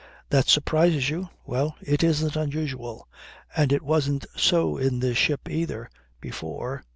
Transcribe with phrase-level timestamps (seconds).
[0.31, 1.29] "That surprises you?
[1.45, 3.07] Well, it isn't usual.
[3.55, 6.83] And it wasn't so in this ship either, before.